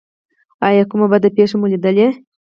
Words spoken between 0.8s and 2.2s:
کومه بده پیښه مو لیدلې؟